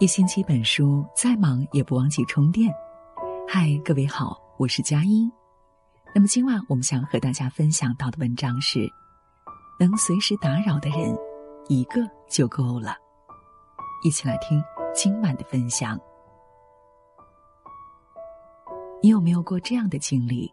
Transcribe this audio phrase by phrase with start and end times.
[0.00, 2.72] 一星期一本书，再忙也不忘记充电。
[3.46, 5.30] 嗨，各位好，我是佳音。
[6.14, 8.90] 那么今晚我们想和大家分享到的文章是：
[9.78, 11.14] 能随时打扰的人，
[11.68, 12.00] 一个
[12.30, 12.96] 就够了。
[14.02, 14.58] 一起来听
[14.94, 16.00] 今晚的分享。
[19.02, 20.50] 你有没有过这样的经历？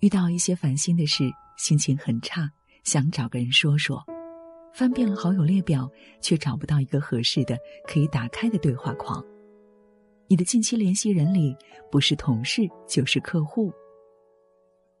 [0.00, 2.50] 遇到一些烦心的事，心情很差，
[2.84, 4.02] 想找个人说说。
[4.76, 5.90] 翻遍了好友列表，
[6.20, 7.56] 却找不到一个合适的
[7.88, 9.24] 可以打开的对话框。
[10.26, 11.56] 你的近期联系人里，
[11.90, 13.72] 不是同事就是客户。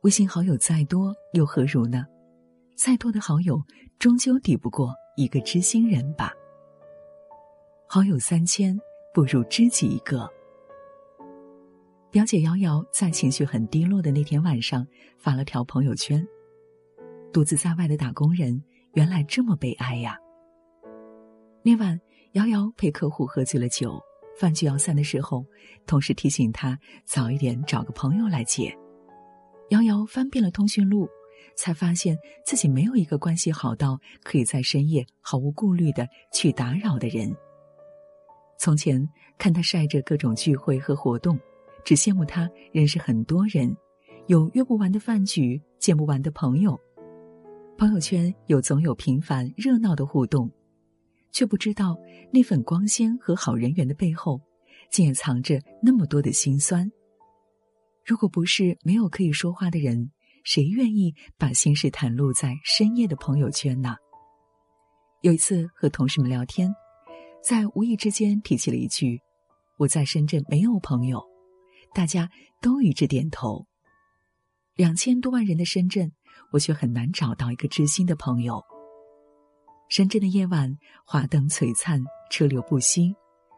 [0.00, 2.04] 微信好友再多又何如呢？
[2.74, 3.62] 再多的好友，
[3.96, 6.32] 终究抵不过一个知心人吧。
[7.86, 8.76] 好友三千，
[9.14, 10.28] 不如知己一个。
[12.10, 14.84] 表姐瑶瑶在情绪很低落的那天晚上，
[15.16, 16.26] 发了条朋友圈：
[17.32, 18.60] 独自在外的打工人。
[18.94, 20.16] 原来这么悲哀呀！
[21.62, 22.00] 那晚，
[22.32, 24.00] 瑶瑶陪客户喝醉了酒，
[24.36, 25.44] 饭局要散的时候，
[25.86, 28.76] 同事提醒她早一点找个朋友来接。
[29.68, 31.08] 瑶瑶翻遍了通讯录，
[31.56, 37.32] 才发现自己没有一个关系好到可以在深夜毫无顾虑的去打扰的人。
[38.58, 41.38] 从前看他晒着各种聚会和活动，
[41.84, 43.74] 只羡慕他认识很多人，
[44.26, 46.76] 有约不完的饭局，见不完的朋友。
[47.80, 50.50] 朋友圈有总有频繁热闹的互动，
[51.32, 51.96] 却不知道
[52.30, 54.38] 那份光鲜和好人缘的背后，
[54.90, 56.92] 竟也藏着那么多的心酸。
[58.04, 60.10] 如果不是没有可以说话的人，
[60.44, 63.96] 谁愿意把心事袒露在深夜的朋友圈呢？
[65.22, 66.70] 有一次和同事们聊天，
[67.42, 69.22] 在无意之间提起了一句
[69.80, 71.18] ：“我在深圳没有朋友。”
[71.96, 72.28] 大家
[72.60, 73.66] 都一致点头。
[74.76, 76.12] 两千多万人的深圳。
[76.50, 78.62] 我却很难找到一个知心的朋友。
[79.88, 83.14] 深圳的夜晚，华灯璀璨，车流不息，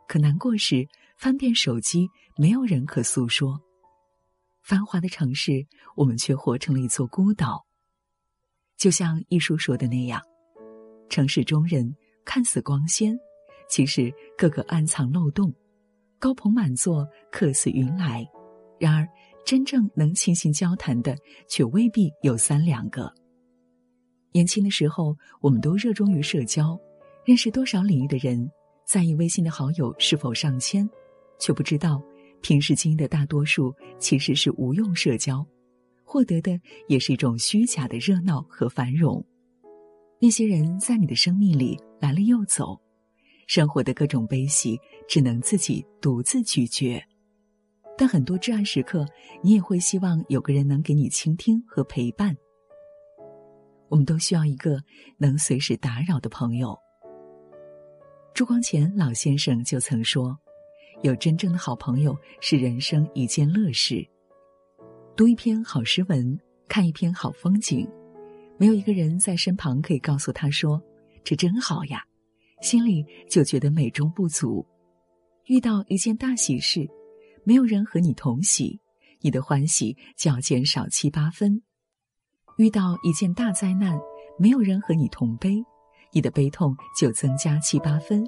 [0.08, 3.60] 可难过时，翻遍手机，没有人可诉说。
[4.62, 5.66] 繁华的城市，
[5.97, 7.66] 我们却活成了一座孤岛。
[8.76, 10.22] 就像一书说的那样，
[11.08, 11.94] 城市中人
[12.25, 13.19] 看似光鲜，
[13.69, 15.52] 其实个个暗藏漏洞，
[16.19, 18.26] 高朋满座，客似云来。
[18.78, 19.08] 然而。
[19.44, 21.16] 真正能倾心交谈的，
[21.48, 23.12] 却未必有三两个。
[24.32, 26.78] 年轻的时候，我们都热衷于社交，
[27.25, 28.50] 认识多少领域的人，
[28.86, 30.88] 在意微信的好友是否上千，
[31.38, 32.02] 却不知道，
[32.41, 35.47] 平时经营的大多数其实是无用社交，
[36.02, 36.58] 获得的
[36.88, 39.22] 也是一种虚假的热闹和繁荣。
[40.19, 42.81] 那些人在你的生命里来了又走，
[43.48, 47.02] 生活的各种悲喜，只能自己独自咀嚼。
[48.02, 49.06] 但很多至暗时刻，
[49.44, 52.36] 你也会希望有个人能给你倾听和陪伴。
[53.88, 54.82] 我们都需要一个
[55.18, 56.76] 能随时打扰的朋友。
[58.34, 60.36] 朱光潜老先生就曾说
[61.04, 64.04] ：“有真正的好朋友是人生一件乐事。
[65.14, 66.36] 读一篇好诗文，
[66.66, 67.88] 看一篇好风景，
[68.58, 70.82] 没有一个人在身旁可以告诉他说
[71.22, 72.04] ：‘这真好呀’，
[72.62, 74.66] 心里就觉得美中不足。
[75.44, 76.84] 遇到一件大喜事。”
[77.44, 78.80] 没有人和你同喜，
[79.20, 81.60] 你的欢喜就要减少七八分；
[82.56, 83.98] 遇到一件大灾难，
[84.38, 85.62] 没有人和你同悲，
[86.12, 88.25] 你的悲痛就增加七八分。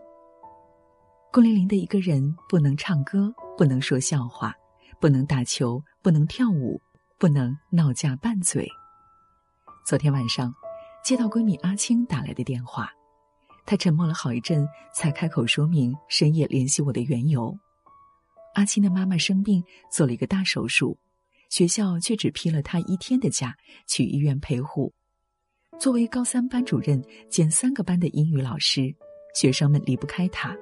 [1.33, 4.53] 孤零零的一个人，不能唱歌，不能说笑话，
[5.01, 6.81] 不能打球，不能跳舞，
[7.19, 8.69] 不能闹架拌嘴。
[9.87, 10.53] 昨天晚上，
[11.05, 12.89] 接到闺蜜阿青打来的电话，
[13.65, 17.57] 她沉默了好一阵，才开口说明深夜联系我的缘由。
[18.55, 20.99] 阿青的妈妈生病，做了一个大手术，
[21.51, 23.55] 学校却只批了她一天的假
[23.87, 24.93] 去医院陪护。
[25.79, 28.95] 作为高三班主任兼三个班的英语老师，
[29.35, 30.57] 学生们离不开她。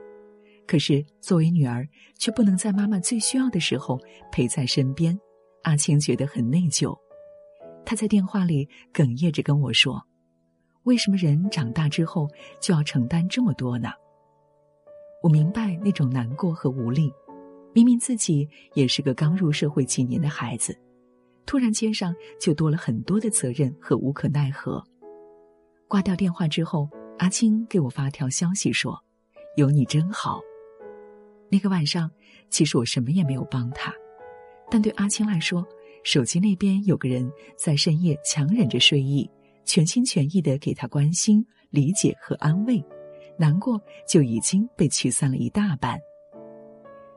[0.66, 1.86] 可是作为女儿，
[2.18, 5.18] 却不能在妈妈最需要的时候陪在身边。
[5.62, 6.98] 阿青觉得很内疚，
[7.84, 10.02] 她在电话里哽咽着跟我说
[10.84, 12.26] ：“为什么人长大之后
[12.60, 13.90] 就要承担这么多呢？”
[15.22, 17.12] 我明白那种难过和无力。
[17.72, 20.76] 明明自己也是个刚入社会几年的孩子，
[21.46, 24.82] 突然肩上就多了很多的责任和无可奈何。
[25.88, 26.88] 挂掉电话之后，
[27.18, 28.98] 阿青给我发条消息说
[29.56, 30.40] ：“有你真好。”
[31.50, 32.10] 那个晚上，
[32.48, 33.92] 其实我什么也没有帮他，
[34.70, 35.66] 但对阿青来说，
[36.02, 39.30] 手机那边有个人在深夜强忍着睡意，
[39.64, 42.82] 全心全意的给他关心、理解和安慰，
[43.38, 45.98] 难过就已经被驱散了一大半。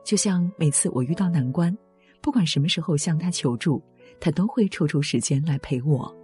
[0.06, 1.76] 就像每次我遇到难关，
[2.22, 3.82] 不管什么时候向他求助，
[4.20, 6.14] 他都会抽出时间来陪我。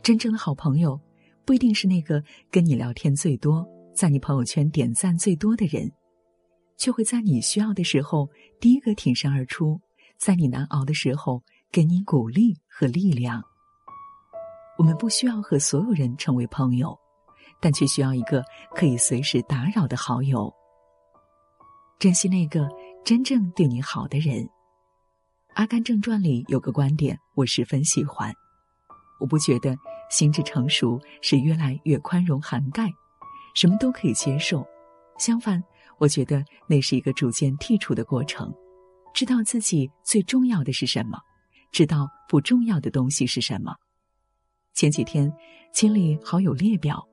[0.00, 0.98] 真正的好朋友，
[1.44, 2.22] 不一定是那个
[2.52, 5.90] 跟你聊天最多、在你朋友圈点赞最多的人，
[6.76, 8.30] 却会在你需要的时候
[8.60, 9.80] 第一个挺身而出，
[10.16, 11.42] 在你难熬的时候
[11.72, 13.42] 给你鼓励和力量。
[14.78, 16.96] 我们不需要和所有人成为朋友，
[17.60, 20.54] 但却需要一个可以随时打扰的好友。
[21.98, 22.68] 珍惜那个
[23.04, 24.44] 真正对你好的人。
[25.54, 28.32] 《阿甘正传》里有个观点，我十分喜欢。
[29.18, 29.76] 我不觉得
[30.08, 32.88] 心智成熟是越来越宽容涵盖，
[33.56, 34.64] 什么都可以接受。
[35.18, 35.60] 相反，
[35.98, 38.54] 我觉得那是一个逐渐剔除的过程，
[39.12, 41.18] 知道自己最重要的是什么，
[41.72, 43.74] 知道不重要的东西是什么。
[44.72, 45.32] 前几天
[45.72, 47.04] 清理好友列表，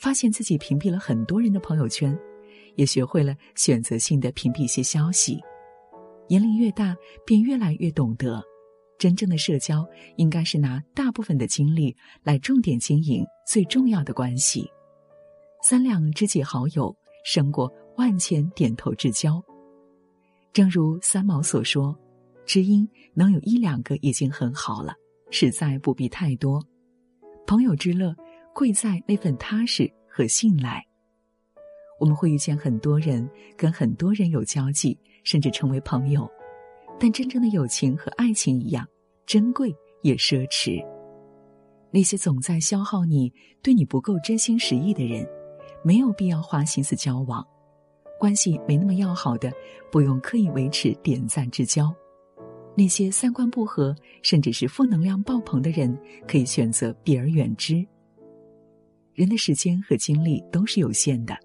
[0.00, 2.18] 发现自己屏蔽了很多人的朋友圈，
[2.76, 5.40] 也学会了选择性的屏蔽一些消息。
[6.28, 8.42] 年龄越大，便越来越懂得，
[8.98, 9.86] 真正的社交
[10.16, 14.66] 应该是拿大部分的精力来重点经营最重要的关系。
[15.62, 16.94] 三两知己好友，
[17.24, 19.42] 胜过万千点头之交。
[20.52, 21.98] 正如三毛所说
[22.46, 24.94] ：“知音能有一两个已经很好了，
[25.30, 26.64] 实在不必太多。”
[27.46, 28.14] 朋友之乐，
[28.54, 30.82] 贵在那份踏实和信赖。
[32.00, 36.28] 我们会遇见很多人，跟很多人有交际，甚至成为朋友，
[36.98, 38.86] 但真正的友情和爱情一样
[39.26, 40.84] 珍贵也奢侈。
[41.90, 43.32] 那些总在消耗你、
[43.62, 45.24] 对你不够真心实意的人，
[45.84, 47.46] 没有必要花心思交往。
[48.18, 49.52] 关系没那么要好的，
[49.92, 51.94] 不用刻意维持点赞之交。
[52.76, 55.96] 那些三观不合，甚至是负能量爆棚的人，
[56.26, 57.86] 可以选择避而远之。
[59.12, 61.36] 人的时间和精力都是有限的，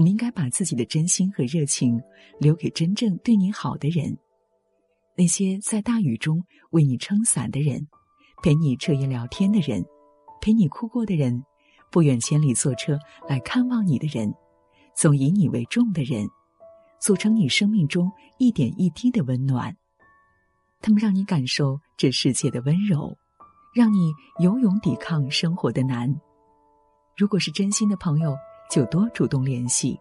[0.00, 2.00] 我们应该把自己的真心和热情
[2.38, 4.16] 留给真正对你好的人。
[5.14, 7.86] 那些在大雨中为你撑伞的人，
[8.42, 9.84] 陪你彻夜聊天的人，
[10.40, 11.44] 陪你哭过的人，
[11.90, 12.98] 不远千里坐车
[13.28, 14.32] 来看望你的人，
[14.94, 16.26] 总以你为重的人，
[16.98, 19.76] 组成你生命中一点一滴的温暖。
[20.80, 23.14] 他们让你感受这世界的温柔，
[23.74, 26.18] 让你有勇抵抗生活的难。
[27.18, 28.34] 如果是真心的朋友，
[28.70, 29.98] 就多主动联系，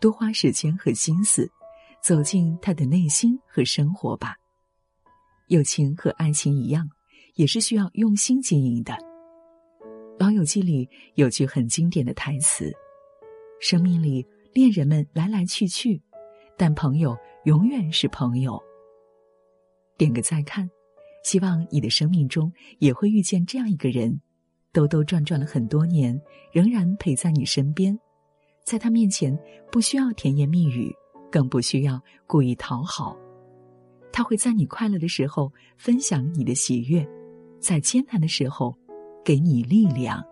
[0.00, 1.50] 多花时间和心思，
[2.00, 4.36] 走进他的内心和生活吧。
[5.48, 6.88] 友情和爱情一样，
[7.34, 8.92] 也是需要用心经营的。
[10.20, 12.72] 《老友记》里有句很经典的台词
[13.60, 14.24] ：“生命里
[14.54, 16.00] 恋人们来来去去，
[16.56, 18.62] 但朋友永远是朋友。”
[19.98, 20.70] 点个再看，
[21.24, 24.20] 希望你的生命中也会遇见这样一个人，
[24.72, 26.18] 兜兜转转了很多年，
[26.52, 27.98] 仍然陪在你身边，
[28.64, 29.38] 在他面前
[29.70, 30.94] 不需要甜言蜜语，
[31.30, 33.16] 更不需要故意讨好，
[34.12, 37.06] 他会在你快乐的时候分享你的喜悦，
[37.60, 38.76] 在艰难的时候
[39.24, 40.22] 给你力量。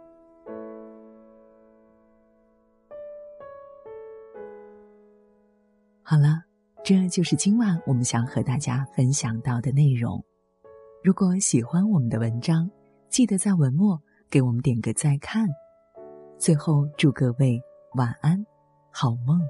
[6.03, 6.45] 好了。
[6.83, 10.25] 这就是今晚我们想和大家分享到的内容。
[11.05, 12.69] 如果喜欢我们的文章，
[13.11, 14.01] 记得在文末
[14.31, 15.47] 给我们点个再看。
[16.39, 17.61] 最后，祝各位
[17.95, 18.47] 晚安，
[18.93, 19.41] 好梦。